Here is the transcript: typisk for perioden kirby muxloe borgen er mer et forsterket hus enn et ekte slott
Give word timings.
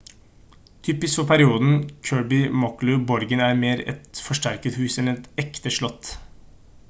typisk 0.85 1.17
for 1.19 1.25
perioden 1.31 1.75
kirby 2.09 2.39
muxloe 2.63 3.03
borgen 3.11 3.45
er 3.49 3.61
mer 3.65 3.85
et 3.93 4.21
forsterket 4.29 4.79
hus 4.83 4.97
enn 5.03 5.11
et 5.13 5.29
ekte 5.45 5.77
slott 5.77 6.11